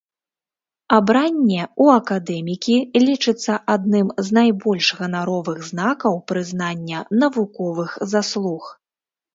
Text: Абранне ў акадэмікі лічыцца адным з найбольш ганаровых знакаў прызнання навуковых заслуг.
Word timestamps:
Абранне 0.97 1.59
ў 1.65 1.85
акадэмікі 2.03 2.77
лічыцца 3.05 3.53
адным 3.75 4.07
з 4.25 4.39
найбольш 4.41 4.91
ганаровых 5.03 5.59
знакаў 5.71 6.13
прызнання 6.35 6.99
навуковых 7.27 7.89
заслуг. 8.17 8.63